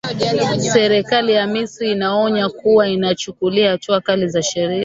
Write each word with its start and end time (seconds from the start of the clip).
serikali 0.73 1.33
ya 1.33 1.47
misri 1.47 1.91
inaonya 1.91 2.49
kuwa 2.49 2.87
itamchukulia 2.89 3.71
hatua 3.71 4.01
kali 4.01 4.27
za 4.27 4.43
sheria 4.43 4.79